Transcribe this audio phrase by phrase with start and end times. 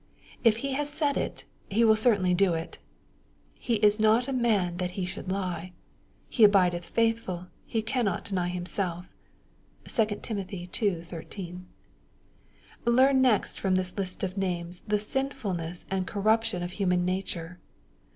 [0.43, 1.45] If He has said it.
[1.69, 2.79] He will certainly do it."
[3.53, 5.73] He is not a man that He should lie.""
[6.27, 9.05] He abideth faith ful: He can not deny Himself.'*
[9.87, 10.39] (2 Tim.
[10.39, 10.65] ii.
[11.03, 11.67] 13.)
[12.85, 17.59] Learn next from this list of names the sinfulness and corruption of human nature.